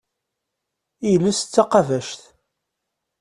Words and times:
Iles 1.11 1.39
d 1.43 1.47
taqabact. 1.53 2.19